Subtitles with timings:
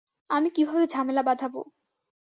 [0.29, 1.61] আমি কীভাবে ঝামেলা বাঁধাবো?